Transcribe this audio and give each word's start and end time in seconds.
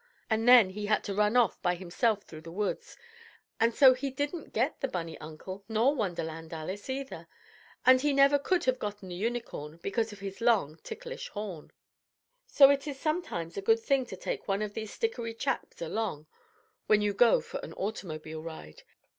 And 0.31 0.47
then 0.49 0.71
he 0.71 0.87
had 0.87 1.03
to 1.03 1.13
run 1.13 1.37
off 1.37 1.61
by 1.61 1.75
himself 1.75 2.23
through 2.23 2.41
the 2.41 2.51
woods, 2.51 2.97
and 3.59 3.71
so 3.71 3.93
he 3.93 4.09
didn't 4.09 4.51
get 4.51 4.81
the 4.81 4.87
bunny 4.87 5.15
uncle 5.19 5.63
nor 5.69 5.93
Wonderland 5.93 6.51
Alice 6.51 6.89
either. 6.89 7.27
And 7.85 8.01
he 8.01 8.11
never 8.11 8.39
could 8.39 8.63
have 8.63 8.79
gotten 8.79 9.09
the 9.09 9.15
Unicorn, 9.15 9.77
because 9.83 10.11
of 10.11 10.17
his 10.19 10.41
long, 10.41 10.79
ticklish 10.81 11.29
horn. 11.29 11.69
So 12.47 12.71
it 12.71 12.87
is 12.87 12.99
sometimes 12.99 13.57
a 13.57 13.61
good 13.61 13.79
thing 13.79 14.07
to 14.07 14.17
take 14.17 14.47
one 14.47 14.63
of 14.63 14.73
these 14.73 14.91
stickery 14.91 15.35
chaps 15.35 15.83
along 15.83 16.25
when 16.87 17.03
you 17.03 17.13
go 17.13 17.39
for 17.39 17.59
an 17.59 17.73
automobile 17.73 18.41
ride. 18.41 18.81